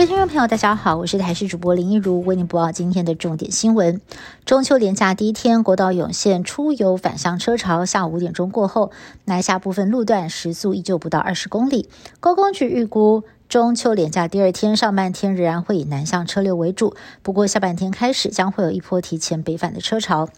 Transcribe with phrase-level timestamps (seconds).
[0.00, 4.00] 各位听众朋友，大家好，我是台视主播林一如，为您播报今天的重点新闻。
[4.46, 8.92] 中秋连假第一天，国道涌现出游返乡车潮，下午五点钟过后，
[9.26, 11.90] 南下部分路段时速依旧不到二十公里。
[12.18, 20.30] 高工局预估，中秋连假第二天上半天仍然会以南向车流为主，不过下半天开始将会有一波提前北返的车潮。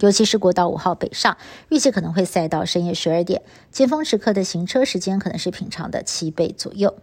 [0.00, 1.36] 尤其是国道五号北上，
[1.68, 6.94] 预计可能会塞到深夜十二点，尖峰时刻的行车时间可能是平常的七倍左右。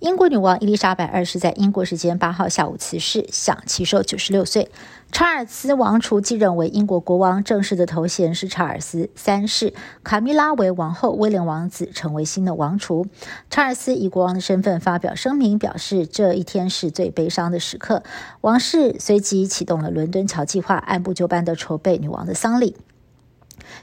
[0.00, 4.70] 英国女王伊丽莎白二世在英国时间八号下午辞世，享其寿九十六岁。
[5.10, 9.74] 查尔斯王储继任为英国国王，正式的头衔是查尔斯三世。
[10.04, 13.06] 卡米拉为王后，威廉王子成为新的王储。
[13.50, 18.04] 查尔斯以国王的身份发表声明，表示这一天是最悲伤的时刻。
[18.40, 22.76] 王室随即启动了伦敦桥计划，按部就班的筹备女王的丧礼。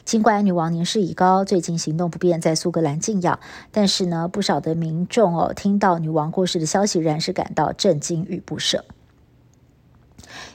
[0.04, 3.40] 尽管女王年事已高，最近行动不便，在苏格兰静养，
[3.72, 8.86] 但是呢，不少的民众哦，听到女王过世的消息，仍然是感到震惊与不舍。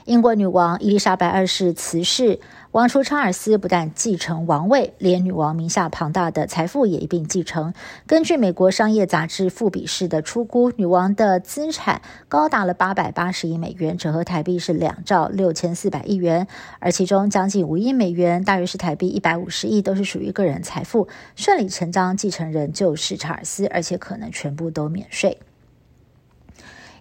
[0.05, 2.39] 英国女王伊丽莎白二世辞世。
[2.71, 7.73] 王储查尔斯不但继承王位，连女王名下庞大的财富也一并继承。
[8.07, 16.47] 根据美国商业杂志《富比士》的出估，女王的资产高达了八百八十亿美元，折合台币是两兆六千四百亿元。
[16.79, 21.09] 而其中将近五亿美元，大约是台币一百五十亿，都是属于个人财富。
[21.35, 25.37] 顺理成章，继承人就是查尔斯，而且可能全部都免税。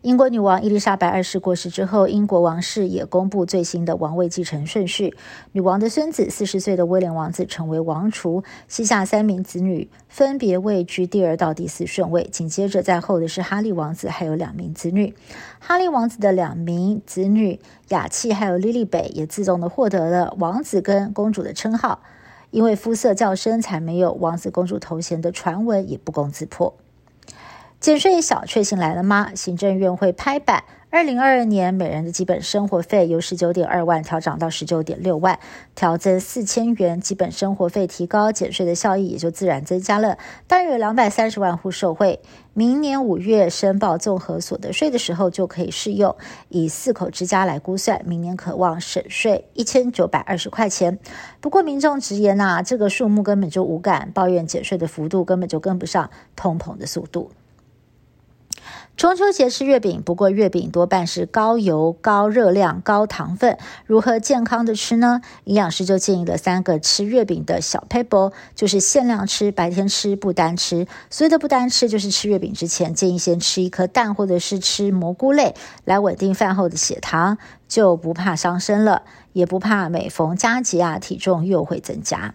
[0.02, 5.14] 英国女王伊丽莎白二世过世之后，英国王室也公布最新的王位继承顺序。
[5.52, 12.26] 女王的孙子四十岁的威廉王子成为王储，膝下三名子女分别位居第二到第四顺位。
[12.32, 15.14] 紧接着在后的是哈利王子，还有两名子女。
[15.58, 22.00] 哈利王子的两名子女雅契还有莉莉北也自动的获得了王子跟公主的称号。
[22.50, 26.74] 因为肤色较深，才没有王子公主头衔的传闻也不攻自破。
[27.80, 29.30] 减税小确幸来了吗？
[29.34, 35.38] 行政院会拍板，二零二二年每人的基本生活费由十九点二万调涨到十九点六万，
[35.74, 37.00] 调增四千元。
[37.00, 40.18] 基本生活费提高，减税的效益也就自然增加了。
[40.46, 42.20] 大约有两百三十万户受惠。
[42.52, 46.14] 明年五月申报综合所得税的时候就可以适用。
[46.50, 50.98] 以四口之家来估算，明年可望省税一千九百二十块钱。
[51.40, 57.30] 不过民众直言呐，这个数目根本就无感，抱怨减税的幅度根本就跟不上通膨的速度。
[58.96, 65.22] 中秋节吃月饼，不过月饼多半是高油、高热量、高糖分，如何健康的吃呢？
[65.44, 70.86] 营养师就建议了三个吃月饼的小 paper，就是限量吃，白天吃，不单吃。
[71.08, 75.54] 所谓的不单吃，就是吃月饼之前建议先吃一颗蛋，或者是吃蘑菇类，
[75.86, 77.38] 来稳定饭后的血糖，
[77.68, 82.34] 就不怕伤身了，也不怕每逢佳节啊体重又会增加。